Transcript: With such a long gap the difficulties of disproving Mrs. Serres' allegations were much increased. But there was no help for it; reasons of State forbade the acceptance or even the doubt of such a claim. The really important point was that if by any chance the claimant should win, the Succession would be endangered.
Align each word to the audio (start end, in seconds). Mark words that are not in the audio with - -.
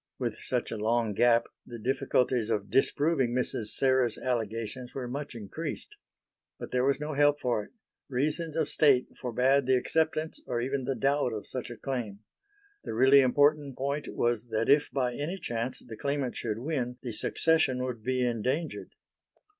With 0.17 0.35
such 0.41 0.71
a 0.71 0.77
long 0.79 1.13
gap 1.13 1.45
the 1.63 1.77
difficulties 1.77 2.49
of 2.49 2.71
disproving 2.71 3.35
Mrs. 3.35 3.65
Serres' 3.67 4.17
allegations 4.17 4.95
were 4.95 5.07
much 5.07 5.35
increased. 5.35 5.89
But 6.57 6.71
there 6.71 6.83
was 6.83 6.99
no 6.99 7.13
help 7.13 7.39
for 7.39 7.65
it; 7.65 7.71
reasons 8.09 8.55
of 8.55 8.67
State 8.67 9.15
forbade 9.15 9.67
the 9.67 9.75
acceptance 9.77 10.41
or 10.47 10.59
even 10.59 10.85
the 10.85 10.95
doubt 10.95 11.33
of 11.33 11.45
such 11.45 11.69
a 11.69 11.77
claim. 11.77 12.21
The 12.83 12.95
really 12.95 13.19
important 13.21 13.77
point 13.77 14.07
was 14.15 14.47
that 14.49 14.69
if 14.69 14.89
by 14.89 15.13
any 15.13 15.37
chance 15.37 15.77
the 15.85 15.95
claimant 15.95 16.35
should 16.35 16.57
win, 16.57 16.97
the 17.03 17.11
Succession 17.11 17.83
would 17.83 18.01
be 18.03 18.25
endangered. 18.25 18.95